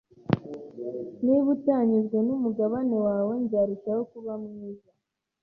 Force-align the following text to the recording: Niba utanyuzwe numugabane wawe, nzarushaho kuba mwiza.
Niba 1.23 1.47
utanyuzwe 1.55 2.17
numugabane 2.25 2.97
wawe, 3.07 3.33
nzarushaho 3.43 4.01
kuba 4.11 4.31
mwiza. 4.43 4.89